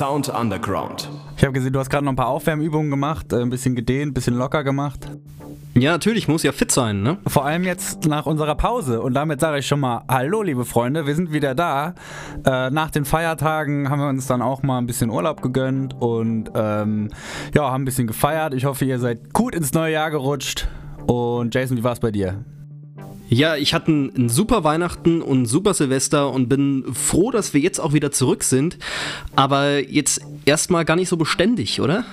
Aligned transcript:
Sound 0.00 0.30
Underground. 0.30 1.10
Ich 1.36 1.42
habe 1.42 1.52
gesehen, 1.52 1.74
du 1.74 1.78
hast 1.78 1.90
gerade 1.90 2.06
noch 2.06 2.12
ein 2.12 2.16
paar 2.16 2.28
Aufwärmübungen 2.28 2.90
gemacht, 2.90 3.34
äh, 3.34 3.42
ein 3.42 3.50
bisschen 3.50 3.74
gedehnt, 3.74 4.12
ein 4.12 4.14
bisschen 4.14 4.34
locker 4.34 4.64
gemacht. 4.64 5.10
Ja, 5.74 5.92
natürlich, 5.92 6.26
muss 6.26 6.42
ja 6.42 6.52
fit 6.52 6.72
sein, 6.72 7.02
ne? 7.02 7.18
Vor 7.26 7.44
allem 7.44 7.64
jetzt 7.64 8.06
nach 8.06 8.24
unserer 8.24 8.54
Pause. 8.54 9.02
Und 9.02 9.12
damit 9.12 9.40
sage 9.40 9.58
ich 9.58 9.66
schon 9.66 9.80
mal 9.80 10.04
Hallo, 10.08 10.42
liebe 10.42 10.64
Freunde, 10.64 11.06
wir 11.06 11.14
sind 11.14 11.34
wieder 11.34 11.54
da. 11.54 11.92
Äh, 12.46 12.70
nach 12.70 12.90
den 12.90 13.04
Feiertagen 13.04 13.90
haben 13.90 14.00
wir 14.00 14.08
uns 14.08 14.26
dann 14.26 14.40
auch 14.40 14.62
mal 14.62 14.78
ein 14.78 14.86
bisschen 14.86 15.10
Urlaub 15.10 15.42
gegönnt 15.42 15.94
und 16.00 16.50
ähm, 16.54 17.10
ja, 17.54 17.70
haben 17.70 17.82
ein 17.82 17.84
bisschen 17.84 18.06
gefeiert. 18.06 18.54
Ich 18.54 18.64
hoffe, 18.64 18.86
ihr 18.86 18.98
seid 18.98 19.34
gut 19.34 19.54
ins 19.54 19.74
neue 19.74 19.92
Jahr 19.92 20.10
gerutscht. 20.10 20.66
Und 21.08 21.54
Jason, 21.54 21.76
wie 21.76 21.84
war 21.84 21.92
es 21.92 22.00
bei 22.00 22.10
dir? 22.10 22.42
Ja, 23.32 23.54
ich 23.54 23.74
hatte 23.74 23.92
ein 23.92 24.28
super 24.28 24.64
Weihnachten 24.64 25.22
und 25.22 25.42
ein 25.42 25.46
super 25.46 25.72
Silvester 25.72 26.32
und 26.32 26.48
bin 26.48 26.84
froh, 26.92 27.30
dass 27.30 27.54
wir 27.54 27.60
jetzt 27.60 27.78
auch 27.78 27.92
wieder 27.92 28.10
zurück 28.10 28.42
sind. 28.42 28.76
Aber 29.36 29.78
jetzt 29.78 30.20
erstmal 30.46 30.84
gar 30.84 30.96
nicht 30.96 31.08
so 31.08 31.16
beständig, 31.16 31.80
oder? 31.80 32.04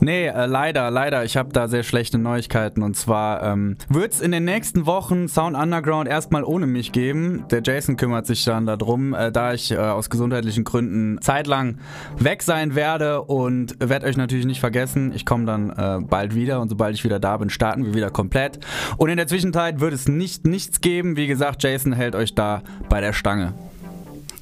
Nee, 0.00 0.26
äh, 0.26 0.46
leider, 0.46 0.90
leider. 0.90 1.24
Ich 1.24 1.36
habe 1.36 1.52
da 1.52 1.68
sehr 1.68 1.82
schlechte 1.82 2.18
Neuigkeiten. 2.18 2.82
Und 2.82 2.96
zwar 2.96 3.42
ähm, 3.42 3.76
wird 3.88 4.12
es 4.12 4.20
in 4.20 4.32
den 4.32 4.44
nächsten 4.44 4.86
Wochen 4.86 5.28
Sound 5.28 5.56
Underground 5.56 6.08
erstmal 6.08 6.44
ohne 6.44 6.66
mich 6.66 6.92
geben. 6.92 7.44
Der 7.50 7.62
Jason 7.62 7.96
kümmert 7.96 8.26
sich 8.26 8.44
dann 8.44 8.66
darum, 8.66 9.14
äh, 9.14 9.32
da 9.32 9.52
ich 9.52 9.70
äh, 9.70 9.76
aus 9.76 10.10
gesundheitlichen 10.10 10.64
Gründen 10.64 11.20
zeitlang 11.20 11.78
weg 12.18 12.42
sein 12.42 12.74
werde 12.74 13.22
und 13.22 13.76
werde 13.80 14.06
euch 14.06 14.16
natürlich 14.16 14.46
nicht 14.46 14.60
vergessen. 14.60 15.12
Ich 15.14 15.26
komme 15.26 15.44
dann 15.44 15.70
äh, 15.70 16.04
bald 16.04 16.34
wieder 16.34 16.60
und 16.60 16.68
sobald 16.68 16.94
ich 16.94 17.04
wieder 17.04 17.20
da 17.20 17.36
bin, 17.36 17.50
starten 17.50 17.84
wir 17.84 17.94
wieder 17.94 18.10
komplett. 18.10 18.60
Und 18.96 19.10
in 19.10 19.16
der 19.16 19.26
Zwischenzeit 19.26 19.80
wird 19.80 19.92
es 19.92 20.08
nicht 20.08 20.46
nichts 20.46 20.80
geben. 20.80 21.16
Wie 21.16 21.26
gesagt, 21.26 21.62
Jason 21.62 21.92
hält 21.92 22.14
euch 22.14 22.34
da 22.34 22.62
bei 22.88 23.00
der 23.00 23.12
Stange. 23.12 23.54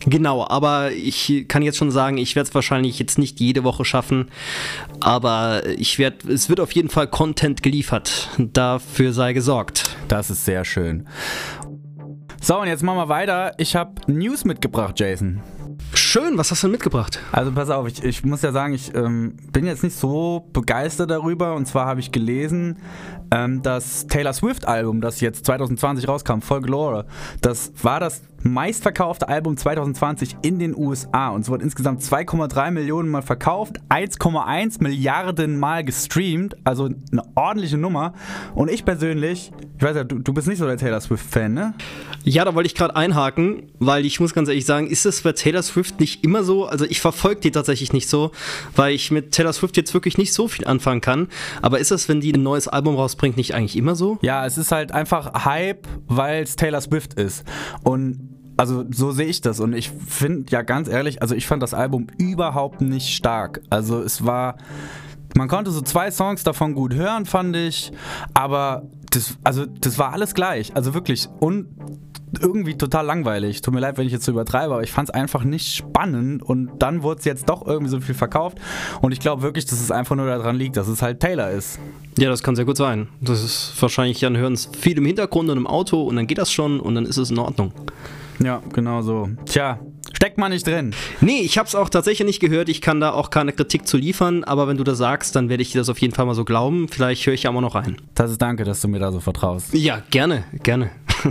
Genau, 0.07 0.47
aber 0.49 0.93
ich 0.93 1.47
kann 1.49 1.63
jetzt 1.63 1.77
schon 1.77 1.91
sagen, 1.91 2.19
ich 2.19 2.37
werde 2.37 2.49
es 2.49 2.55
wahrscheinlich 2.55 2.99
jetzt 2.99 3.19
nicht 3.19 3.41
jede 3.41 3.65
Woche 3.65 3.85
schaffen, 3.85 4.31
aber 5.01 5.63
ich 5.67 5.99
werde, 5.99 6.33
es 6.33 6.49
wird 6.49 6.61
auf 6.61 6.73
jeden 6.73 6.89
Fall 6.89 7.09
Content 7.09 7.63
geliefert. 7.63 8.29
Dafür 8.39 9.13
sei 9.13 9.33
gesorgt. 9.33 9.97
Das 10.07 10.31
ist 10.31 10.45
sehr 10.45 10.65
schön. 10.65 11.09
So, 12.41 12.61
und 12.61 12.69
jetzt 12.69 12.83
machen 12.83 12.99
wir 12.99 13.09
weiter. 13.09 13.53
Ich 13.59 13.75
habe 13.75 13.93
News 14.07 14.45
mitgebracht, 14.45 14.99
Jason. 15.01 15.43
Schön, 15.95 16.39
was 16.39 16.51
hast 16.51 16.63
du 16.63 16.67
denn 16.67 16.73
mitgebracht? 16.73 17.19
Also 17.33 17.51
pass 17.51 17.71
auf, 17.71 17.89
ich, 17.89 18.05
ich 18.05 18.25
muss 18.25 18.43
ja 18.43 18.53
sagen, 18.53 18.75
ich 18.75 18.95
ähm, 18.95 19.37
bin 19.53 19.67
jetzt 19.67 19.83
nicht 19.83 19.97
so 19.97 20.49
begeistert 20.53 21.11
darüber. 21.11 21.55
Und 21.55 21.67
zwar 21.67 21.87
habe 21.87 22.01
ich 22.01 22.13
gelesen, 22.13 22.79
ähm, 23.31 23.63
das 23.63 24.07
Taylor 24.07 24.33
Swift-Album, 24.33 25.01
das 25.01 25.21
jetzt 25.21 25.47
2020 25.47 26.07
rauskam, 26.07 26.41
Folklore, 26.41 27.07
das 27.41 27.73
war 27.83 28.01
das 28.01 28.23
meistverkaufte 28.43 29.29
Album 29.29 29.57
2020 29.57 30.37
in 30.43 30.59
den 30.59 30.77
USA 30.77 31.31
und 31.31 31.43
es 31.43 31.49
wurde 31.49 31.65
insgesamt 31.65 32.03
2,3 32.03 32.71
Millionen 32.71 33.09
Mal 33.09 33.23
verkauft, 33.23 33.81
1,1 33.89 34.83
Milliarden 34.83 35.59
Mal 35.59 35.85
gestreamt, 35.85 36.57
also 36.65 36.89
eine 37.13 37.23
ordentliche 37.35 37.79
Nummer. 37.79 38.15
Und 38.55 38.71
ich 38.71 38.85
persönlich, 38.85 39.53
ich 39.77 39.83
weiß 39.83 39.97
ja, 39.97 40.05
du, 40.05 40.19
du 40.19 40.33
bist 40.33 40.49
nicht 40.49 40.59
so 40.59 40.67
der 40.67 40.77
Taylor 40.77 41.01
Swift-Fan, 41.01 41.53
ne? 41.53 41.75
Ja, 42.25 42.45
da 42.45 42.55
wollte 42.55 42.67
ich 42.67 42.75
gerade 42.75 42.95
einhaken, 42.95 43.71
weil 43.79 44.05
ich 44.05 44.21
muss 44.21 44.35
ganz 44.35 44.49
ehrlich 44.49 44.67
sagen, 44.67 44.89
ist 44.89 45.07
es 45.07 45.23
bei 45.23 45.33
Taylor 45.33 45.63
Swift 45.63 46.01
nicht 46.01 46.25
immer 46.25 46.43
so? 46.43 46.67
Also 46.67 46.85
ich 46.85 47.01
verfolge 47.01 47.41
die 47.41 47.51
tatsächlich 47.51 47.93
nicht 47.93 48.09
so, 48.09 48.33
weil 48.77 48.95
ich 48.95 49.11
mit 49.11 49.33
Taylor 49.33 49.53
Swift 49.53 49.77
jetzt 49.77 49.95
wirklich 49.95 50.19
nicht 50.19 50.33
so 50.33 50.49
viel 50.49 50.67
anfangen 50.67 51.01
kann. 51.01 51.29
Aber 51.63 51.79
ist 51.79 51.91
es, 51.91 52.09
wenn 52.09 52.21
die 52.21 52.33
ein 52.33 52.43
neues 52.43 52.69
Album 52.69 52.97
rausbringt, 52.97 53.37
nicht 53.37 53.55
eigentlich 53.55 53.77
immer 53.77 53.95
so? 53.95 54.19
Ja, 54.23 54.45
es 54.47 54.59
ist 54.59 54.73
halt 54.73 54.93
einfach 54.93 55.45
Hype, 55.45 55.87
weil 56.07 56.43
es 56.43 56.57
Taylor 56.57 56.81
Swift 56.81 57.15
ist. 57.15 57.45
Und 57.83 58.38
also 58.59 58.85
so 58.91 59.13
sehe 59.13 59.27
ich 59.27 59.41
das 59.41 59.61
und 59.61 59.73
ich 59.73 59.91
finde 59.91 60.51
ja 60.51 60.63
ganz 60.63 60.89
ehrlich, 60.89 61.23
also 61.23 61.35
ich 61.35 61.47
fand 61.47 61.63
das 61.63 61.75
Album 61.75 62.09
überhaupt 62.19 62.81
nicht 62.81 63.15
stark. 63.15 63.63
Also 63.71 64.03
es 64.03 64.27
war, 64.27 64.57
man 65.37 65.47
konnte 65.47 65.71
so 65.71 65.81
zwei 65.81 66.11
Songs 66.11 66.43
davon 66.43 66.75
gut 66.75 66.93
hören, 66.93 67.25
fand 67.25 67.55
ich, 67.55 67.93
aber 68.35 68.83
das, 69.11 69.39
also 69.45 69.65
das 69.65 69.97
war 69.99 70.13
alles 70.13 70.35
gleich, 70.35 70.75
also 70.75 70.93
wirklich 70.93 71.29
und 71.39 71.69
irgendwie 72.41 72.77
total 72.77 73.07
langweilig. 73.07 73.63
Tut 73.63 73.73
mir 73.73 73.81
leid, 73.81 73.97
wenn 73.97 74.07
ich 74.07 74.13
jetzt 74.13 74.25
so 74.25 74.33
übertreibe, 74.33 74.75
aber 74.75 74.83
ich 74.83 74.91
fand 74.91 75.09
es 75.09 75.15
einfach 75.15 75.45
nicht 75.45 75.75
spannend 75.75 76.43
und 76.43 76.71
dann 76.81 77.05
wurde 77.05 77.21
es 77.21 77.25
jetzt 77.25 77.49
doch 77.49 77.65
irgendwie 77.65 77.91
so 77.91 78.01
viel 78.01 78.17
verkauft 78.17 78.59
und 79.01 79.13
ich 79.13 79.21
glaube 79.21 79.43
wirklich, 79.43 79.67
dass 79.67 79.81
es 79.81 79.93
einfach 79.93 80.17
nur 80.17 80.27
daran 80.27 80.57
liegt, 80.57 80.77
dass 80.77 80.89
es 80.89 81.01
halt 81.01 81.21
Taylor 81.21 81.51
ist. 81.51 81.79
Ja, 82.19 82.29
das 82.29 82.43
kann 82.43 82.57
sehr 82.57 82.65
gut 82.65 82.77
sein. 82.77 83.07
Das 83.21 83.45
ist 83.45 83.73
wahrscheinlich, 83.81 84.19
dann 84.19 84.37
hören 84.37 84.55
es 84.55 84.69
viel 84.77 84.99
im 84.99 85.07
Hintergrund 85.07 85.49
und 85.49 85.59
im 85.59 85.69
Auto 85.69 86.03
und 86.03 86.17
dann 86.17 86.27
geht 86.27 86.39
das 86.39 86.51
schon 86.53 86.81
und 86.81 86.97
dann 86.97 87.07
ist 87.07 87.19
es 87.19 87.31
in 87.31 87.39
Ordnung. 87.39 87.73
Ja, 88.41 88.63
genau 88.73 89.03
so. 89.03 89.29
Tja, 89.47 89.79
steckt 90.13 90.39
man 90.39 90.53
nicht 90.53 90.67
drin. 90.67 90.95
Nee, 91.21 91.41
ich 91.41 91.59
hab's 91.59 91.75
auch 91.75 91.89
tatsächlich 91.89 92.27
nicht 92.27 92.41
gehört. 92.41 92.69
Ich 92.69 92.81
kann 92.81 93.01
da 93.01 93.13
auch 93.13 93.31
keine 93.31 93.53
Kritik 93.53 93.87
zu 93.87 93.97
liefern, 93.97 94.45
aber 94.45 94.69
wenn 94.69 94.77
du 94.77 94.85
das 94.85 94.99
sagst, 94.99 95.35
dann 95.37 95.49
werde 95.49 95.63
ich 95.63 95.73
dir 95.73 95.79
das 95.79 95.89
auf 95.89 95.99
jeden 95.99 96.15
Fall 96.15 96.27
mal 96.27 96.35
so 96.35 96.45
glauben. 96.45 96.89
Vielleicht 96.89 97.27
höre 97.27 97.35
ich 97.35 97.45
ja 97.45 97.51
auch 97.51 97.61
noch 97.61 97.75
rein. 97.75 97.97
Das 98.15 98.31
ist 98.31 98.41
danke, 98.41 98.65
dass 98.65 98.81
du 98.81 98.89
mir 98.89 98.99
da 98.99 99.13
so 99.13 99.21
vertraust. 99.21 99.75
Ja, 99.75 100.03
gerne, 100.11 100.45
gerne. 100.63 100.91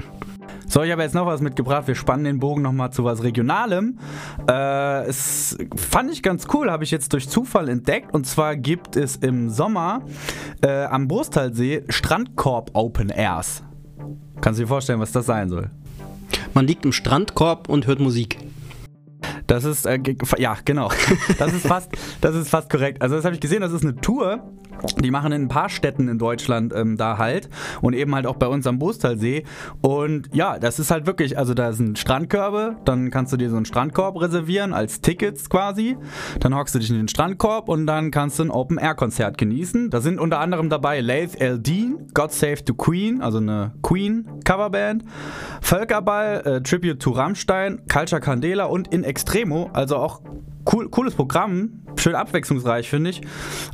So, 0.69 0.83
ich 0.83 0.91
habe 0.91 1.01
jetzt 1.01 1.15
noch 1.15 1.25
was 1.25 1.39
mitgebracht. 1.39 1.87
Wir 1.87 1.95
spannen 1.95 2.25
den 2.25 2.39
Bogen 2.39 2.61
nochmal 2.61 2.91
zu 2.91 3.05
was 3.05 3.23
Regionalem. 3.23 3.99
Äh, 4.49 5.05
es 5.05 5.57
fand 5.77 6.11
ich 6.11 6.21
ganz 6.21 6.45
cool, 6.53 6.69
habe 6.69 6.83
ich 6.83 6.91
jetzt 6.91 7.13
durch 7.13 7.29
Zufall 7.29 7.69
entdeckt. 7.69 8.13
Und 8.13 8.27
zwar 8.27 8.57
gibt 8.57 8.97
es 8.97 9.15
im 9.15 9.49
Sommer 9.49 10.01
äh, 10.61 10.83
am 10.83 11.07
Brusthalsee 11.07 11.83
Strandkorb 11.87 12.71
Open 12.73 13.09
Airs. 13.09 13.63
Kannst 14.41 14.59
du 14.59 14.63
dir 14.63 14.67
vorstellen, 14.67 14.99
was 14.99 15.13
das 15.13 15.25
sein 15.25 15.47
soll? 15.47 15.71
Man 16.53 16.67
liegt 16.67 16.85
im 16.85 16.91
Strandkorb 16.91 17.69
und 17.69 17.87
hört 17.87 17.99
Musik. 17.99 18.37
Das 19.47 19.63
ist, 19.63 19.85
äh, 19.85 19.99
ja, 20.37 20.57
genau. 20.65 20.89
Das 21.37 21.53
ist 21.53 21.67
fast, 21.67 21.91
das 22.21 22.35
ist 22.35 22.49
fast 22.49 22.69
korrekt. 22.69 23.01
Also, 23.01 23.15
das 23.15 23.25
habe 23.25 23.35
ich 23.35 23.41
gesehen, 23.41 23.61
das 23.61 23.71
ist 23.71 23.83
eine 23.83 23.95
Tour. 23.95 24.43
Die 25.03 25.11
machen 25.11 25.31
in 25.31 25.43
ein 25.43 25.47
paar 25.47 25.69
Städten 25.69 26.07
in 26.07 26.17
Deutschland 26.19 26.73
ähm, 26.75 26.97
da 26.97 27.17
halt 27.17 27.49
und 27.81 27.93
eben 27.93 28.13
halt 28.13 28.27
auch 28.27 28.35
bei 28.35 28.47
uns 28.47 28.67
am 28.67 28.79
Bostalsee. 28.79 29.43
Und 29.81 30.29
ja, 30.33 30.59
das 30.59 30.79
ist 30.79 30.91
halt 30.91 31.07
wirklich, 31.07 31.37
also 31.37 31.53
da 31.53 31.73
sind 31.73 31.97
Strandkörbe, 31.97 32.75
dann 32.85 33.09
kannst 33.09 33.33
du 33.33 33.37
dir 33.37 33.49
so 33.49 33.55
einen 33.55 33.65
Strandkorb 33.65 34.19
reservieren 34.21 34.73
als 34.73 35.01
Tickets 35.01 35.49
quasi. 35.49 35.97
Dann 36.39 36.55
hockst 36.55 36.75
du 36.75 36.79
dich 36.79 36.89
in 36.89 36.97
den 36.97 37.07
Strandkorb 37.07 37.69
und 37.69 37.87
dann 37.87 38.11
kannst 38.11 38.39
du 38.39 38.43
ein 38.43 38.51
Open-Air-Konzert 38.51 39.37
genießen. 39.37 39.89
Da 39.89 40.01
sind 40.01 40.19
unter 40.19 40.39
anderem 40.39 40.69
dabei 40.69 41.01
Laith 41.01 41.39
Eldin, 41.41 42.07
God 42.13 42.31
Save 42.31 42.57
the 42.65 42.73
Queen, 42.73 43.21
also 43.21 43.39
eine 43.39 43.73
Queen-Coverband, 43.81 45.03
Völkerball, 45.61 46.41
äh, 46.45 46.61
Tribute 46.61 46.99
to 46.99 47.11
Rammstein, 47.11 47.81
Culture 47.91 48.21
Candela 48.21 48.65
und 48.65 48.93
In 48.93 49.03
Extremo, 49.17 49.71
also 49.73 49.95
auch 49.97 50.21
cool, 50.71 50.89
cooles 50.89 51.15
Programm, 51.15 51.83
schön 51.95 52.15
abwechslungsreich, 52.15 52.89
finde 52.89 53.11
ich. 53.11 53.21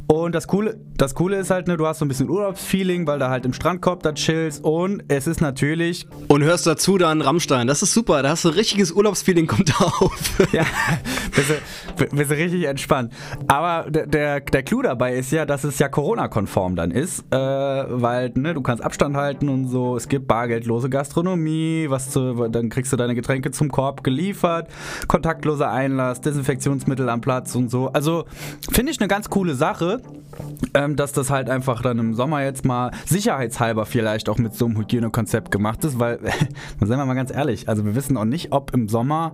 Und 0.07 0.35
das 0.35 0.47
Coole, 0.47 0.79
das 0.95 1.15
Coole 1.15 1.37
ist 1.37 1.49
halt, 1.49 1.67
ne, 1.67 1.77
du 1.77 1.87
hast 1.87 1.99
so 1.99 2.05
ein 2.05 2.07
bisschen 2.07 2.29
Urlaubsfeeling, 2.29 3.07
weil 3.07 3.19
da 3.19 3.29
halt 3.29 3.45
im 3.45 3.53
Strandkorb 3.53 4.03
da 4.03 4.13
chillst 4.13 4.63
und 4.63 5.03
es 5.07 5.27
ist 5.27 5.41
natürlich. 5.41 6.07
Und 6.27 6.43
hörst 6.43 6.67
dazu 6.67 6.97
dann 6.97 7.21
Rammstein. 7.21 7.67
Das 7.67 7.81
ist 7.81 7.93
super, 7.93 8.21
da 8.21 8.29
hast 8.29 8.45
du 8.45 8.49
richtiges 8.49 8.91
Urlaubsfeeling, 8.91 9.47
kommt 9.47 9.69
da 9.69 9.85
auf. 9.85 10.37
ja, 10.51 10.65
bist 11.35 11.49
du, 11.49 12.15
bist 12.15 12.31
du 12.31 12.35
richtig 12.35 12.65
entspannt. 12.65 13.13
Aber 13.47 13.89
der, 13.89 14.07
der, 14.07 14.39
der 14.41 14.63
Clou 14.63 14.81
dabei 14.81 15.15
ist 15.15 15.31
ja, 15.31 15.45
dass 15.45 15.63
es 15.63 15.79
ja 15.79 15.89
Corona-konform 15.89 16.75
dann 16.75 16.91
ist, 16.91 17.25
äh, 17.31 17.37
weil 17.37 18.31
ne, 18.35 18.53
du 18.53 18.61
kannst 18.61 18.83
Abstand 18.83 19.15
halten 19.15 19.49
und 19.49 19.67
so. 19.67 19.95
Es 19.95 20.07
gibt 20.07 20.27
bargeldlose 20.27 20.89
Gastronomie, 20.89 21.87
was 21.89 22.11
zu, 22.11 22.47
dann 22.49 22.69
kriegst 22.69 22.93
du 22.93 22.97
deine 22.97 23.15
Getränke 23.15 23.51
zum 23.51 23.69
Korb 23.69 24.03
geliefert, 24.03 24.69
kontaktloser 25.07 25.71
Einlass, 25.71 26.21
Desinfektionsmittel 26.83 27.09
am 27.09 27.21
Platz 27.21 27.55
und 27.55 27.69
so. 27.69 27.89
Also 27.91 28.25
finde 28.71 28.91
ich 28.91 28.99
eine 28.99 29.07
ganz 29.07 29.29
coole 29.29 29.55
Sache, 29.55 30.01
ähm, 30.73 30.95
dass 30.95 31.13
das 31.13 31.29
halt 31.29 31.49
einfach 31.49 31.81
dann 31.81 31.99
im 31.99 32.13
Sommer 32.13 32.43
jetzt 32.43 32.65
mal 32.65 32.91
sicherheitshalber 33.05 33.85
vielleicht 33.85 34.29
auch 34.29 34.37
mit 34.37 34.55
so 34.55 34.65
einem 34.65 34.77
Hygienekonzept 34.77 35.51
gemacht 35.51 35.83
ist, 35.83 35.99
weil, 35.99 36.19
seien 36.81 36.97
wir 36.97 37.05
mal 37.05 37.13
ganz 37.13 37.31
ehrlich, 37.31 37.69
also 37.69 37.85
wir 37.85 37.95
wissen 37.95 38.17
auch 38.17 38.25
nicht, 38.25 38.51
ob 38.51 38.73
im 38.73 38.89
Sommer 38.89 39.33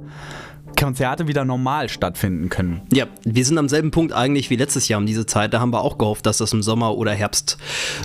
Konzerte 0.77 1.27
wieder 1.27 1.45
normal 1.45 1.89
stattfinden 1.89 2.50
können. 2.50 2.81
Ja, 2.94 3.06
wir 3.24 3.45
sind 3.45 3.57
am 3.57 3.69
selben 3.69 3.92
Punkt 3.92 4.13
eigentlich 4.13 4.50
wie 4.50 4.56
letztes 4.56 4.88
Jahr 4.88 5.00
um 5.00 5.06
diese 5.06 5.25
Zeit. 5.25 5.54
Da 5.54 5.60
haben 5.60 5.71
wir 5.71 5.81
auch 5.81 5.98
gehofft, 5.98 6.25
dass 6.25 6.38
das 6.38 6.54
im 6.54 6.62
Sommer 6.63 6.95
oder 6.98 7.12
Herbst 7.12 7.57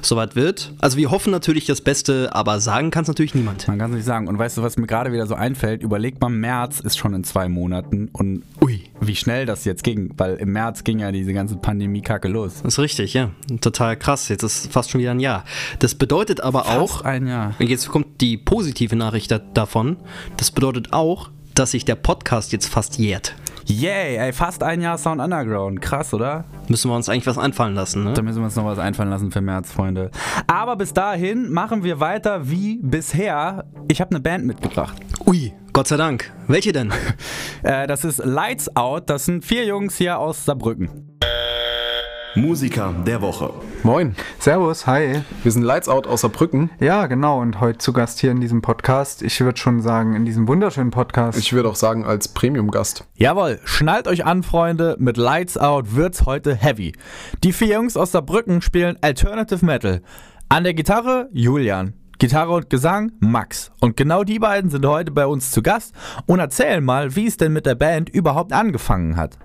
soweit 0.03 0.37
wird. 0.37 0.73
Also 0.81 0.97
wir 0.97 1.11
hoffen 1.11 1.31
natürlich 1.31 1.67
das 1.67 1.81
Beste, 1.81 2.35
aber 2.35 2.61
sagen 2.61 2.91
kann 2.91 3.03
es 3.03 3.09
natürlich 3.09 3.35
niemand. 3.35 3.67
Man 3.69 3.79
kann 3.79 3.91
es 3.91 3.97
nicht 3.97 4.05
sagen. 4.07 4.29
Und 4.29 4.39
weißt 4.39 4.57
du, 4.59 4.63
was 4.63 4.77
mir 4.77 4.87
gerade 4.87 5.13
wieder 5.13 5.27
so 5.27 5.35
einfällt? 5.35 5.83
Überleg 5.83 6.21
mal, 6.21 6.29
März 6.31 6.81
ist 6.81 6.99
schon 6.99 7.15
in 7.15 7.25
zwei 7.25 7.49
Monaten 7.49 8.09
und 8.13 8.43
ui, 8.61 8.83
wie 9.01 9.17
schnell 9.17 9.47
das 9.47 9.65
jetzt 9.65 9.85
ging, 9.85 10.13
weil 10.17 10.35
im 10.37 10.53
März 10.53 10.85
ging 10.85 10.99
ja 10.99 11.13
diese 11.13 11.33
ganze 11.33 11.57
Pandemie-Kacke 11.57 12.29
los. 12.29 12.61
Das 12.63 12.75
ist 12.75 12.79
richtig, 12.81 13.15
ja. 13.15 13.31
Total 13.61 13.97
krass. 13.97 14.29
Jetzt 14.29 14.43
ist 14.43 14.73
fast 14.73 14.91
schon 14.91 15.01
wieder 15.01 15.13
ein 15.13 15.21
Jahr. 15.21 15.45
Das 15.79 15.95
bedeutet 15.95 16.41
aber 16.41 16.65
Fast 16.65 16.79
auch, 16.79 17.01
ein 17.03 17.27
Jahr. 17.27 17.55
jetzt 17.59 17.89
kommt 17.89 18.21
die 18.21 18.37
positive 18.37 18.97
Nachricht 18.97 19.31
da- 19.31 19.39
davon. 19.39 19.97
Das 20.37 20.51
bedeutet 20.51 20.93
auch, 20.93 21.31
dass 21.55 21.73
sich 21.73 21.85
der 21.85 21.95
Podcast 21.95 22.53
jetzt 22.53 22.69
fast 22.69 22.99
jährt. 22.99 23.35
Yay, 23.67 24.17
ey, 24.17 24.33
fast 24.33 24.63
ein 24.63 24.83
Jahr 24.83 24.99
Sound 24.99 25.23
Underground. 25.23 25.81
Krass, 25.81 26.13
oder? 26.13 26.45
Müssen 26.69 26.91
wir 26.91 26.97
uns 26.97 27.09
eigentlich 27.09 27.27
was 27.27 27.39
einfallen 27.39 27.75
lassen, 27.75 28.05
ne? 28.05 28.13
Da 28.13 28.21
müssen 28.21 28.39
wir 28.39 28.45
uns 28.45 28.57
noch 28.57 28.67
was 28.67 28.79
einfallen 28.79 29.09
lassen 29.09 29.31
für 29.31 29.41
März, 29.41 29.73
Freunde. 29.73 30.11
Aber 30.47 30.77
bis 30.77 30.93
dahin 30.93 31.51
machen 31.51 31.83
wir 31.83 31.99
weiter 31.99 32.51
wie 32.51 32.79
bisher. 32.83 33.65
Ich 33.89 34.01
habe 34.03 34.11
eine 34.11 34.21
Band 34.21 34.45
mitgebracht. 34.45 34.97
Ui, 35.27 35.55
Gott 35.73 35.89
sei 35.89 35.97
Dank. 35.97 36.31
Welche 36.47 36.73
denn? 36.73 36.93
äh, 37.63 37.87
das 37.87 38.05
ist 38.05 38.19
Lights 38.25 38.77
Out. 38.77 39.09
Das 39.09 39.25
sind 39.25 39.45
vier 39.45 39.65
Jungs 39.65 39.97
hier 39.97 40.19
aus 40.19 40.45
Saarbrücken. 40.45 41.14
Musiker 42.37 42.93
der 43.07 43.23
Woche. 43.23 43.53
Moin. 43.85 44.17
Servus, 44.41 44.89
hi. 44.89 45.23
Wir 45.45 45.53
sind 45.53 45.63
Lights 45.63 45.89
Out 45.89 46.09
aus 46.09 46.23
Saarbrücken. 46.23 46.71
Ja, 46.81 47.07
genau. 47.07 47.41
Und 47.41 47.61
heute 47.61 47.79
zu 47.79 47.93
Gast 47.93 48.19
hier 48.19 48.33
in 48.33 48.41
diesem 48.41 48.61
Podcast. 48.61 49.23
Ich 49.23 49.41
würde 49.41 49.59
schon 49.59 49.81
sagen, 49.81 50.17
in 50.17 50.25
diesem 50.25 50.49
wunderschönen 50.49 50.91
Podcast. 50.91 51.39
Ich 51.39 51.53
würde 51.53 51.69
auch 51.69 51.77
sagen, 51.77 52.05
als 52.05 52.29
Premium-Gast. 52.29 53.05
Jawohl, 53.15 53.61
schnallt 53.65 54.09
euch 54.09 54.25
an, 54.25 54.43
Freunde. 54.43 54.97
Mit 54.99 55.17
Lights 55.17 55.57
Out 55.57 55.95
wird's 55.95 56.27
heute 56.27 56.57
heavy. 56.57 56.93
Die 57.45 57.53
vier 57.53 57.77
Jungs 57.77 57.97
aus 57.97 58.11
Saarbrücken 58.11 58.63
spielen 58.63 58.99
Alternative 59.01 59.65
Metal. 59.65 60.03
An 60.49 60.65
der 60.65 60.75
Gitarre 60.75 61.29
Julian. 61.33 61.95
Gitarre 62.25 62.53
und 62.53 62.71
Gesang 62.71 63.13
Max. 63.21 63.71
Und 63.81 63.99
genau 63.99 64.25
die 64.25 64.39
beiden 64.39 64.71
sind 64.71 64.87
heute 64.87 65.11
bei 65.11 65.27
uns 65.27 65.51
zu 65.51 65.61
Gast 65.61 65.95
und 66.25 66.39
erzählen 66.39 66.83
mal, 66.83 67.15
wie 67.17 67.27
es 67.27 67.37
denn 67.37 67.53
mit 67.53 67.67
der 67.67 67.75
Band 67.75 68.09
überhaupt 68.09 68.55
angefangen 68.55 69.19
hat. 69.19 69.37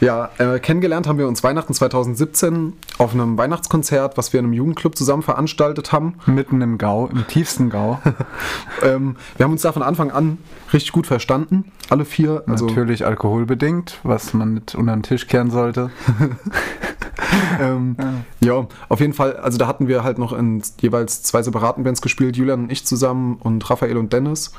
Ja, 0.00 0.30
äh, 0.38 0.60
kennengelernt 0.60 1.08
haben 1.08 1.18
wir 1.18 1.26
uns 1.26 1.42
Weihnachten 1.42 1.74
2017 1.74 2.74
auf 2.98 3.12
einem 3.12 3.36
Weihnachtskonzert, 3.36 4.16
was 4.16 4.32
wir 4.32 4.38
in 4.38 4.46
einem 4.46 4.52
Jugendclub 4.52 4.96
zusammen 4.96 5.24
veranstaltet 5.24 5.90
haben. 5.90 6.14
Mitten 6.26 6.60
im 6.60 6.78
Gau, 6.78 7.08
im 7.08 7.26
tiefsten 7.26 7.70
Gau. 7.70 7.98
ähm, 8.84 9.16
wir 9.36 9.42
haben 9.42 9.52
uns 9.52 9.62
da 9.62 9.72
von 9.72 9.82
Anfang 9.82 10.12
an 10.12 10.38
richtig 10.72 10.92
gut 10.92 11.08
verstanden, 11.08 11.72
alle 11.90 12.04
vier. 12.04 12.44
Also 12.46 12.66
Natürlich 12.66 13.04
alkoholbedingt, 13.04 13.98
was 14.04 14.32
man 14.32 14.54
nicht 14.54 14.76
unter 14.76 14.92
den 14.92 15.02
Tisch 15.02 15.26
kehren 15.26 15.50
sollte. 15.50 15.90
ähm, 17.60 17.96
ja. 18.40 18.54
ja. 18.54 18.66
auf 18.88 19.00
jeden 19.00 19.12
Fall, 19.12 19.36
also 19.36 19.58
da 19.58 19.66
hatten 19.66 19.88
wir 19.88 20.04
halt 20.04 20.18
noch 20.18 20.32
in 20.32 20.62
jeweils 20.80 21.22
zwei 21.22 21.42
separaten 21.42 21.84
Bands 21.84 22.02
gespielt, 22.02 22.36
Julian 22.36 22.64
und 22.64 22.72
ich 22.72 22.84
zusammen 22.84 23.36
und 23.40 23.68
Raphael 23.68 23.96
und 23.96 24.12
Dennis 24.12 24.52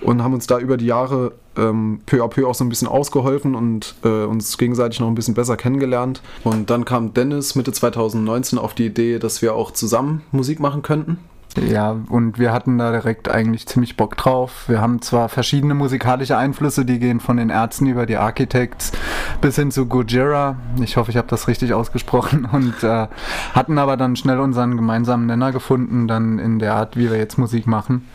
und 0.00 0.22
haben 0.22 0.34
uns 0.34 0.46
da 0.46 0.58
über 0.58 0.76
die 0.76 0.86
Jahre 0.86 1.32
ähm, 1.56 2.00
peu 2.06 2.22
à 2.22 2.28
peu 2.28 2.46
auch 2.46 2.54
so 2.54 2.64
ein 2.64 2.68
bisschen 2.68 2.88
ausgeholfen 2.88 3.54
und 3.54 3.94
äh, 4.04 4.24
uns 4.24 4.58
gegenseitig 4.58 5.00
noch 5.00 5.08
ein 5.08 5.14
bisschen 5.14 5.34
besser 5.34 5.56
kennengelernt. 5.56 6.22
Und 6.44 6.70
dann 6.70 6.84
kam 6.84 7.14
Dennis 7.14 7.54
Mitte 7.54 7.72
2019 7.72 8.58
auf 8.58 8.74
die 8.74 8.86
Idee, 8.86 9.18
dass 9.18 9.42
wir 9.42 9.54
auch 9.54 9.70
zusammen 9.70 10.22
Musik 10.32 10.60
machen 10.60 10.82
könnten. 10.82 11.18
Ja, 11.56 11.96
und 12.10 12.38
wir 12.38 12.52
hatten 12.52 12.76
da 12.76 12.92
direkt 12.92 13.30
eigentlich 13.30 13.66
ziemlich 13.66 13.96
Bock 13.96 14.16
drauf. 14.16 14.68
Wir 14.68 14.80
haben 14.80 15.00
zwar 15.00 15.28
verschiedene 15.30 15.74
musikalische 15.74 16.36
Einflüsse, 16.36 16.84
die 16.84 16.98
gehen 16.98 17.18
von 17.18 17.38
den 17.38 17.48
Ärzten 17.48 17.86
über 17.86 18.04
die 18.04 18.16
Architects 18.16 18.92
bis 19.40 19.56
hin 19.56 19.70
zu 19.70 19.86
Gojira. 19.86 20.56
Ich 20.82 20.98
hoffe, 20.98 21.10
ich 21.10 21.16
habe 21.16 21.28
das 21.28 21.48
richtig 21.48 21.72
ausgesprochen. 21.72 22.44
Und 22.52 22.82
äh, 22.82 23.08
hatten 23.54 23.78
aber 23.78 23.96
dann 23.96 24.16
schnell 24.16 24.38
unseren 24.38 24.76
gemeinsamen 24.76 25.26
Nenner 25.26 25.50
gefunden, 25.52 26.06
dann 26.08 26.38
in 26.38 26.58
der 26.58 26.74
Art, 26.74 26.96
wie 26.96 27.10
wir 27.10 27.16
jetzt 27.16 27.38
Musik 27.38 27.66
machen. 27.66 28.06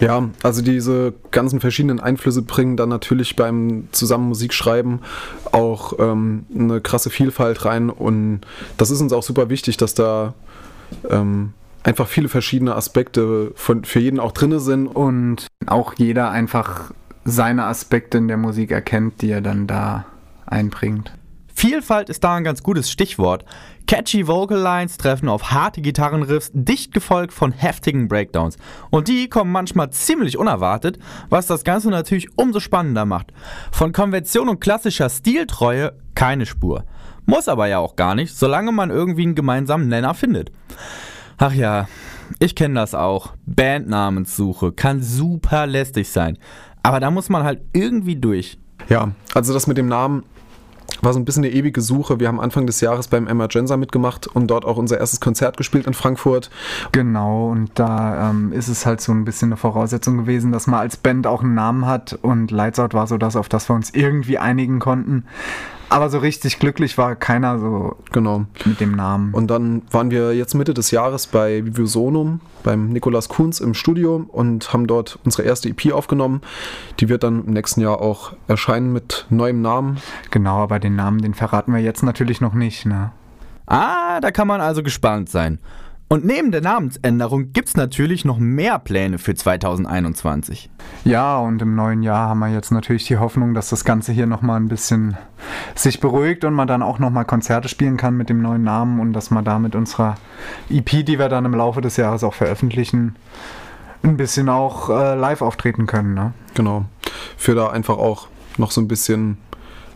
Ja, 0.00 0.28
also 0.42 0.62
diese 0.62 1.14
ganzen 1.30 1.60
verschiedenen 1.60 2.00
Einflüsse 2.00 2.42
bringen 2.42 2.76
dann 2.76 2.88
natürlich 2.88 3.36
beim 3.36 3.88
zusammen 3.92 4.28
Musikschreiben 4.28 5.00
auch 5.52 5.92
ähm, 6.00 6.46
eine 6.52 6.80
krasse 6.80 7.10
Vielfalt 7.10 7.64
rein. 7.64 7.90
Und 7.90 8.40
das 8.76 8.90
ist 8.90 9.00
uns 9.00 9.12
auch 9.12 9.22
super 9.22 9.50
wichtig, 9.50 9.76
dass 9.76 9.94
da 9.94 10.34
ähm, 11.08 11.52
einfach 11.82 12.06
viele 12.06 12.28
verschiedene 12.28 12.74
Aspekte 12.74 13.52
von, 13.54 13.84
für 13.84 14.00
jeden 14.00 14.20
auch 14.20 14.32
drin 14.32 14.58
sind. 14.58 14.86
Und 14.86 15.46
auch 15.66 15.94
jeder 15.96 16.30
einfach 16.30 16.92
seine 17.24 17.64
Aspekte 17.64 18.18
in 18.18 18.28
der 18.28 18.36
Musik 18.36 18.70
erkennt, 18.70 19.22
die 19.22 19.30
er 19.30 19.40
dann 19.40 19.66
da 19.66 20.06
einbringt. 20.46 21.12
Vielfalt 21.58 22.08
ist 22.08 22.22
da 22.22 22.36
ein 22.36 22.44
ganz 22.44 22.62
gutes 22.62 22.88
Stichwort. 22.88 23.44
Catchy 23.88 24.28
Vocal 24.28 24.60
Lines 24.60 24.96
treffen 24.96 25.28
auf 25.28 25.50
harte 25.50 25.80
Gitarrenriffs, 25.80 26.52
dicht 26.54 26.94
gefolgt 26.94 27.32
von 27.32 27.50
heftigen 27.50 28.06
Breakdowns. 28.06 28.58
Und 28.90 29.08
die 29.08 29.28
kommen 29.28 29.50
manchmal 29.50 29.90
ziemlich 29.90 30.38
unerwartet, 30.38 31.00
was 31.30 31.48
das 31.48 31.64
Ganze 31.64 31.90
natürlich 31.90 32.28
umso 32.36 32.60
spannender 32.60 33.06
macht. 33.06 33.32
Von 33.72 33.90
Konvention 33.90 34.48
und 34.48 34.60
klassischer 34.60 35.10
Stiltreue 35.10 35.94
keine 36.14 36.46
Spur. 36.46 36.84
Muss 37.26 37.48
aber 37.48 37.66
ja 37.66 37.78
auch 37.78 37.96
gar 37.96 38.14
nicht, 38.14 38.36
solange 38.36 38.70
man 38.70 38.90
irgendwie 38.90 39.24
einen 39.24 39.34
gemeinsamen 39.34 39.88
Nenner 39.88 40.14
findet. 40.14 40.52
Ach 41.38 41.52
ja, 41.52 41.86
ich 42.40 42.56
kenne 42.56 42.74
das 42.74 42.94
auch. 42.94 43.32
Bandnamenssuche 43.46 44.72
kann 44.72 45.02
super 45.02 45.66
lästig 45.66 46.08
sein. 46.08 46.36
Aber 46.82 46.98
da 46.98 47.10
muss 47.10 47.28
man 47.28 47.44
halt 47.44 47.60
irgendwie 47.72 48.16
durch. 48.16 48.58
Ja, 48.88 49.12
also 49.34 49.52
das 49.54 49.68
mit 49.68 49.78
dem 49.78 49.86
Namen 49.86 50.24
war 51.00 51.12
so 51.12 51.20
ein 51.20 51.24
bisschen 51.24 51.44
eine 51.44 51.52
ewige 51.52 51.80
Suche. 51.80 52.18
Wir 52.18 52.28
haben 52.28 52.40
Anfang 52.40 52.66
des 52.66 52.80
Jahres 52.80 53.08
beim 53.08 53.28
Emergenza 53.28 53.76
mitgemacht 53.76 54.26
und 54.26 54.48
dort 54.48 54.64
auch 54.64 54.76
unser 54.76 54.98
erstes 54.98 55.20
Konzert 55.20 55.56
gespielt 55.56 55.86
in 55.86 55.94
Frankfurt. 55.94 56.50
Genau, 56.92 57.50
und 57.50 57.70
da 57.74 58.30
ähm, 58.30 58.52
ist 58.52 58.68
es 58.68 58.84
halt 58.84 59.00
so 59.00 59.12
ein 59.12 59.24
bisschen 59.24 59.48
eine 59.48 59.56
Voraussetzung 59.56 60.16
gewesen, 60.18 60.50
dass 60.50 60.66
man 60.66 60.80
als 60.80 60.96
Band 60.96 61.26
auch 61.26 61.42
einen 61.42 61.54
Namen 61.54 61.86
hat 61.86 62.18
und 62.22 62.50
Lights 62.50 62.80
Out 62.80 62.94
war 62.94 63.06
so 63.06 63.16
das, 63.16 63.36
auf 63.36 63.48
das 63.48 63.68
wir 63.68 63.76
uns 63.76 63.90
irgendwie 63.90 64.38
einigen 64.38 64.80
konnten. 64.80 65.24
Aber 65.90 66.10
so 66.10 66.18
richtig 66.18 66.58
glücklich 66.58 66.98
war 66.98 67.16
keiner 67.16 67.58
so 67.58 67.96
genau. 68.12 68.44
mit 68.64 68.80
dem 68.80 68.92
Namen. 68.92 69.32
Und 69.32 69.48
dann 69.48 69.82
waren 69.90 70.10
wir 70.10 70.34
jetzt 70.34 70.54
Mitte 70.54 70.74
des 70.74 70.90
Jahres 70.90 71.26
bei 71.26 71.64
Vivusonum, 71.64 72.40
beim 72.62 72.90
Nikolas 72.90 73.28
Kunz 73.28 73.60
im 73.60 73.72
Studio 73.72 74.26
und 74.28 74.72
haben 74.72 74.86
dort 74.86 75.18
unsere 75.24 75.44
erste 75.44 75.68
EP 75.70 75.92
aufgenommen. 75.92 76.42
Die 77.00 77.08
wird 77.08 77.22
dann 77.22 77.44
im 77.46 77.52
nächsten 77.54 77.80
Jahr 77.80 78.00
auch 78.00 78.34
erscheinen 78.48 78.92
mit 78.92 79.26
neuem 79.30 79.62
Namen. 79.62 79.98
Genau, 80.30 80.58
aber 80.58 80.78
den 80.78 80.94
Namen, 80.94 81.22
den 81.22 81.34
verraten 81.34 81.72
wir 81.72 81.80
jetzt 81.80 82.02
natürlich 82.02 82.40
noch 82.40 82.54
nicht, 82.54 82.84
ne? 82.84 83.12
Ah, 83.66 84.20
da 84.20 84.30
kann 84.30 84.48
man 84.48 84.60
also 84.60 84.82
gespannt 84.82 85.28
sein. 85.28 85.58
Und 86.10 86.24
neben 86.24 86.50
der 86.52 86.62
Namensänderung 86.62 87.52
gibt 87.52 87.68
es 87.68 87.76
natürlich 87.76 88.24
noch 88.24 88.38
mehr 88.38 88.78
Pläne 88.78 89.18
für 89.18 89.34
2021. 89.34 90.70
Ja, 91.04 91.36
und 91.36 91.60
im 91.60 91.74
neuen 91.74 92.02
Jahr 92.02 92.30
haben 92.30 92.38
wir 92.38 92.48
jetzt 92.48 92.70
natürlich 92.70 93.04
die 93.04 93.18
Hoffnung, 93.18 93.52
dass 93.52 93.68
das 93.68 93.84
Ganze 93.84 94.12
hier 94.12 94.26
nochmal 94.26 94.58
ein 94.58 94.68
bisschen 94.68 95.18
sich 95.74 96.00
beruhigt 96.00 96.44
und 96.44 96.54
man 96.54 96.66
dann 96.66 96.82
auch 96.82 96.98
nochmal 96.98 97.26
Konzerte 97.26 97.68
spielen 97.68 97.98
kann 97.98 98.16
mit 98.16 98.30
dem 98.30 98.40
neuen 98.40 98.62
Namen 98.62 99.00
und 99.00 99.12
dass 99.12 99.30
man 99.30 99.44
da 99.44 99.58
mit 99.58 99.74
unserer 99.74 100.14
EP, 100.70 101.04
die 101.04 101.18
wir 101.18 101.28
dann 101.28 101.44
im 101.44 101.54
Laufe 101.54 101.82
des 101.82 101.98
Jahres 101.98 102.24
auch 102.24 102.34
veröffentlichen, 102.34 103.16
ein 104.02 104.16
bisschen 104.16 104.48
auch 104.48 104.88
äh, 104.88 105.14
live 105.14 105.42
auftreten 105.42 105.86
können. 105.86 106.14
Ne? 106.14 106.32
Genau. 106.54 106.86
Für 107.36 107.54
da 107.54 107.68
einfach 107.68 107.98
auch 107.98 108.28
noch 108.56 108.70
so 108.70 108.80
ein 108.80 108.88
bisschen 108.88 109.36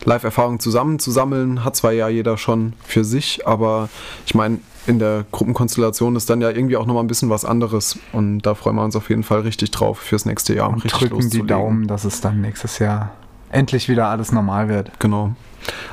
Live-Erfahrung 0.05 0.59
zusammenzusammeln, 0.59 1.63
hat 1.63 1.75
zwar 1.75 1.91
ja 1.93 2.07
jeder 2.07 2.37
schon 2.37 2.73
für 2.83 3.03
sich, 3.03 3.47
aber 3.47 3.89
ich 4.25 4.35
meine, 4.35 4.59
in 4.85 4.99
der 4.99 5.25
Gruppenkonstellation 5.31 6.15
ist 6.15 6.29
dann 6.29 6.41
ja 6.41 6.49
irgendwie 6.49 6.77
auch 6.77 6.85
nochmal 6.85 7.03
ein 7.03 7.07
bisschen 7.07 7.29
was 7.29 7.45
anderes. 7.45 7.97
Und 8.11 8.41
da 8.41 8.55
freuen 8.55 8.75
wir 8.75 8.83
uns 8.83 8.95
auf 8.95 9.09
jeden 9.09 9.23
Fall 9.23 9.41
richtig 9.41 9.71
drauf 9.71 9.99
fürs 9.99 10.25
nächste 10.25 10.53
Jahr. 10.55 10.69
Und 10.69 10.83
drücken 10.83 11.29
die 11.29 11.45
Daumen, 11.45 11.87
dass 11.87 12.03
es 12.05 12.21
dann 12.21 12.41
nächstes 12.41 12.79
Jahr 12.79 13.11
endlich 13.49 13.87
wieder 13.87 14.07
alles 14.07 14.31
normal 14.31 14.67
wird. 14.67 14.91
Genau. 14.99 15.35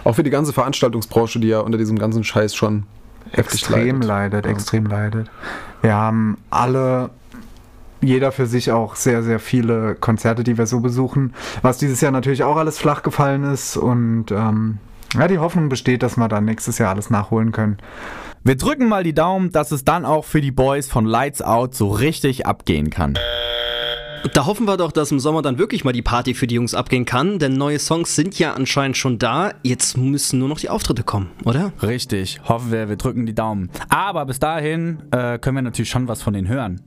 Auch 0.02 0.14
für 0.14 0.22
die 0.22 0.30
ganze 0.30 0.52
Veranstaltungsbranche, 0.52 1.38
die 1.38 1.48
ja 1.48 1.60
unter 1.60 1.78
diesem 1.78 1.98
ganzen 1.98 2.24
Scheiß 2.24 2.54
schon 2.54 2.84
extrem 3.32 4.00
leidet. 4.00 4.04
leidet 4.04 4.46
ja. 4.46 4.50
Extrem 4.52 4.86
leidet. 4.86 5.30
Wir 5.82 5.94
haben 5.94 6.38
alle 6.50 7.10
jeder 8.02 8.32
für 8.32 8.46
sich 8.46 8.72
auch 8.72 8.96
sehr, 8.96 9.22
sehr 9.22 9.38
viele 9.38 9.94
Konzerte, 9.94 10.42
die 10.42 10.56
wir 10.56 10.66
so 10.66 10.80
besuchen, 10.80 11.34
was 11.62 11.78
dieses 11.78 12.00
Jahr 12.00 12.12
natürlich 12.12 12.42
auch 12.44 12.56
alles 12.56 12.78
flach 12.78 13.02
gefallen 13.02 13.44
ist 13.44 13.76
und 13.76 14.30
ähm, 14.30 14.78
ja, 15.14 15.28
die 15.28 15.38
Hoffnung 15.38 15.68
besteht, 15.68 16.02
dass 16.02 16.16
wir 16.16 16.28
dann 16.28 16.44
nächstes 16.44 16.78
Jahr 16.78 16.90
alles 16.90 17.10
nachholen 17.10 17.52
können. 17.52 17.78
Wir 18.42 18.56
drücken 18.56 18.88
mal 18.88 19.04
die 19.04 19.12
Daumen, 19.12 19.52
dass 19.52 19.70
es 19.70 19.84
dann 19.84 20.06
auch 20.06 20.24
für 20.24 20.40
die 20.40 20.50
Boys 20.50 20.88
von 20.88 21.04
Lights 21.04 21.42
Out 21.42 21.74
so 21.74 21.90
richtig 21.90 22.46
abgehen 22.46 22.88
kann. 22.88 23.18
Da 24.32 24.46
hoffen 24.46 24.66
wir 24.66 24.78
doch, 24.78 24.92
dass 24.92 25.12
im 25.12 25.20
Sommer 25.20 25.42
dann 25.42 25.58
wirklich 25.58 25.84
mal 25.84 25.92
die 25.92 26.00
Party 26.00 26.32
für 26.32 26.46
die 26.46 26.54
Jungs 26.54 26.72
abgehen 26.72 27.04
kann, 27.04 27.38
denn 27.38 27.58
neue 27.58 27.78
Songs 27.78 28.16
sind 28.16 28.38
ja 28.38 28.54
anscheinend 28.54 28.96
schon 28.96 29.18
da. 29.18 29.52
Jetzt 29.62 29.98
müssen 29.98 30.38
nur 30.38 30.48
noch 30.48 30.58
die 30.58 30.70
Auftritte 30.70 31.02
kommen, 31.02 31.30
oder? 31.44 31.74
Richtig, 31.82 32.40
hoffen 32.48 32.72
wir, 32.72 32.88
wir 32.88 32.96
drücken 32.96 33.26
die 33.26 33.34
Daumen. 33.34 33.68
Aber 33.90 34.24
bis 34.24 34.38
dahin 34.38 35.02
äh, 35.10 35.38
können 35.38 35.56
wir 35.56 35.62
natürlich 35.62 35.90
schon 35.90 36.08
was 36.08 36.22
von 36.22 36.32
denen 36.32 36.48
hören. 36.48 36.80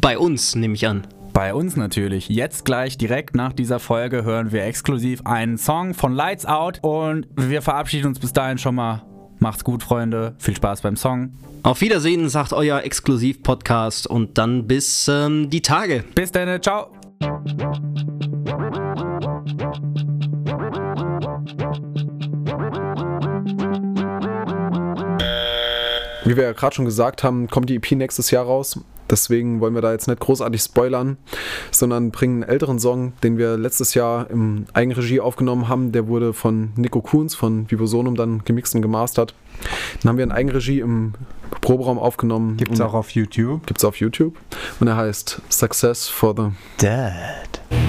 Bei 0.00 0.16
uns, 0.16 0.54
nehme 0.54 0.74
ich 0.74 0.86
an. 0.86 1.08
Bei 1.32 1.54
uns 1.54 1.74
natürlich. 1.74 2.28
Jetzt 2.28 2.64
gleich 2.64 2.96
direkt 2.98 3.34
nach 3.34 3.52
dieser 3.52 3.80
Folge 3.80 4.22
hören 4.22 4.52
wir 4.52 4.64
exklusiv 4.64 5.22
einen 5.26 5.58
Song 5.58 5.92
von 5.92 6.12
Lights 6.12 6.46
Out 6.46 6.78
und 6.82 7.26
wir 7.34 7.62
verabschieden 7.62 8.06
uns 8.06 8.20
bis 8.20 8.32
dahin 8.32 8.58
schon 8.58 8.76
mal 8.76 9.02
Macht's 9.44 9.62
gut, 9.62 9.82
Freunde. 9.82 10.34
Viel 10.38 10.56
Spaß 10.56 10.80
beim 10.80 10.96
Song. 10.96 11.34
Auf 11.64 11.82
Wiedersehen, 11.82 12.30
sagt 12.30 12.54
euer 12.54 12.80
Exklusiv-Podcast 12.80 14.06
und 14.06 14.38
dann 14.38 14.66
bis 14.66 15.06
ähm, 15.06 15.50
die 15.50 15.60
Tage. 15.60 16.02
Bis 16.14 16.32
dann, 16.32 16.62
ciao. 16.62 16.86
Wie 26.24 26.34
wir 26.34 26.44
ja 26.44 26.52
gerade 26.52 26.74
schon 26.74 26.86
gesagt 26.86 27.22
haben, 27.22 27.46
kommt 27.48 27.68
die 27.68 27.74
EP 27.74 27.92
nächstes 27.92 28.30
Jahr 28.30 28.46
raus. 28.46 28.80
Deswegen 29.10 29.60
wollen 29.60 29.74
wir 29.74 29.82
da 29.82 29.92
jetzt 29.92 30.08
nicht 30.08 30.20
großartig 30.20 30.60
spoilern, 30.60 31.16
sondern 31.70 32.10
bringen 32.10 32.42
einen 32.42 32.50
älteren 32.50 32.78
Song, 32.78 33.12
den 33.22 33.38
wir 33.38 33.56
letztes 33.56 33.94
Jahr 33.94 34.30
im 34.30 34.66
Eigenregie 34.72 35.20
aufgenommen 35.20 35.68
haben. 35.68 35.92
Der 35.92 36.08
wurde 36.08 36.32
von 36.32 36.72
Nico 36.76 37.00
Kuhns 37.00 37.34
von 37.34 37.70
Vivosonum 37.70 38.16
dann 38.16 38.42
gemixt 38.44 38.74
und 38.74 38.82
gemastert. 38.82 39.34
Dann 40.02 40.10
haben 40.10 40.16
wir 40.16 40.24
in 40.24 40.32
Eigenregie 40.32 40.80
im 40.80 41.14
Proberaum 41.60 41.98
aufgenommen. 41.98 42.56
Gibt 42.56 42.72
es 42.72 42.80
auch 42.80 42.94
auf 42.94 43.10
YouTube? 43.10 43.66
Gibt 43.66 43.78
es 43.78 43.84
auf 43.84 43.96
YouTube. 43.96 44.36
Und 44.80 44.88
er 44.88 44.96
heißt 44.96 45.40
Success 45.48 46.08
for 46.08 46.34
the 46.36 46.50
Dead. 46.80 47.83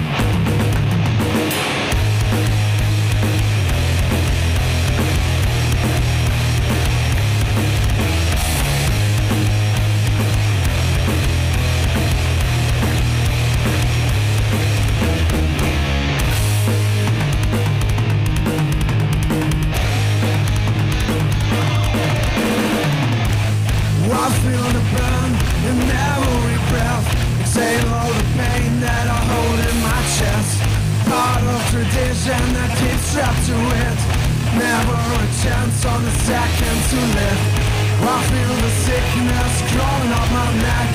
My 40.46 40.54
neck 40.62 40.90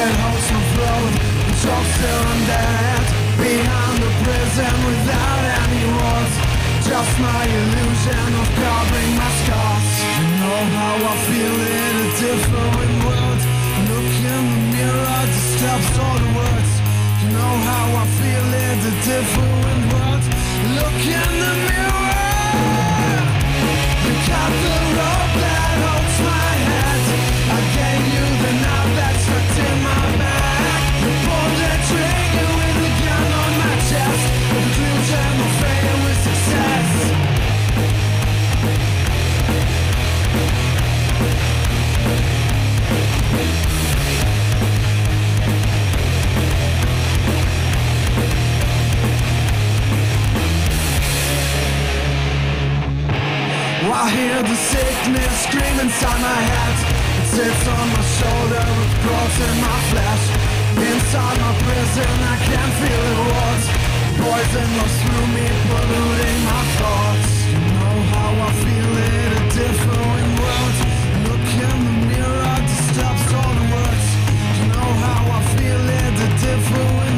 It 0.00 0.10
holds 0.20 0.48
my 0.54 0.62
throat, 0.72 1.12
and 1.44 1.56
chokes 1.62 1.92
till 2.00 2.22
I'm 2.32 2.42
dead 2.48 3.02
Behind 3.36 3.96
the 4.04 4.10
prison 4.24 4.74
without 4.88 5.42
any 5.60 5.84
walls 5.96 6.34
Just 6.88 7.12
my 7.20 7.42
illusion 7.58 8.28
of 8.40 8.48
covering 8.56 9.12
my 9.20 9.30
scars 9.40 9.88
You 10.18 10.26
know 10.40 10.60
how 10.78 10.94
I 11.12 11.14
feel 11.28 11.56
in 11.76 11.94
a 12.06 12.08
different 12.24 12.94
world 13.04 13.40
Look 13.88 14.10
in 14.32 14.44
the 14.52 14.60
mirror, 14.74 15.20
disturbs 15.36 15.96
all 16.04 16.18
the 16.24 16.30
words 16.40 16.72
You 17.20 17.28
know 17.36 17.54
how 17.70 17.86
I 18.02 18.04
feel 18.18 18.48
in 18.66 18.76
a 18.88 18.94
different 19.12 19.82
world 19.92 20.24
Look 20.76 20.98
in 21.20 21.30
the 21.44 21.52
mirror 21.68 22.18
You 24.06 24.77
I 53.90 54.10
hear 54.10 54.42
the 54.42 54.54
sickness 54.54 55.32
scream 55.48 55.76
inside 55.80 56.20
my 56.20 56.40
head 56.52 56.76
It 57.20 57.26
sits 57.32 57.64
on 57.68 57.86
my 57.88 58.04
shoulder, 58.20 58.60
it 58.60 58.92
crawls 59.00 59.36
in 59.48 59.56
my 59.64 59.78
flesh. 59.90 60.24
Inside 60.76 61.36
my 61.40 61.52
prison, 61.64 62.12
I 62.20 62.36
can't 62.48 62.74
feel 62.84 63.02
it 63.12 63.20
was 63.32 63.62
Poison 64.18 64.68
runs 64.76 64.96
through 65.00 65.26
me, 65.32 65.46
polluting 65.72 66.40
my 66.44 66.62
thoughts. 66.76 67.32
You 67.48 67.60
know 67.80 67.96
how 68.12 68.30
I 68.44 68.50
feel 68.60 68.92
in 69.08 69.30
a 69.40 69.44
different 69.56 70.26
world. 70.36 70.76
Look 71.24 71.46
in 71.64 71.78
the 71.88 71.96
mirror, 72.12 72.56
disturbs 72.68 73.28
all 73.40 73.52
the 73.56 73.66
words. 73.72 74.06
You 74.58 74.66
know 74.74 74.90
how 75.06 75.22
I 75.32 75.40
feel 75.56 75.82
in 76.02 76.12
a 76.12 76.30
different 76.44 77.17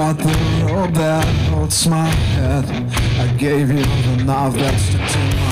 cut 0.00 0.16
the 0.16 0.72
rope 0.72 0.94
that 0.94 1.26
holds 1.50 1.86
my 1.86 2.06
head. 2.06 2.64
I 3.20 3.26
gave 3.36 3.70
you 3.70 3.84
the 3.84 4.24
knife 4.24 4.54
that 4.54 4.78
stuck 4.80 5.10
to 5.12 5.18
my 5.36 5.49